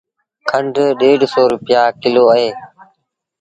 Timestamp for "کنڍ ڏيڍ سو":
0.49-1.41